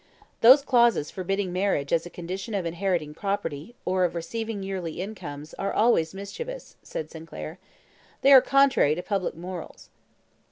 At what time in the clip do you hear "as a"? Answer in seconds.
1.93-2.09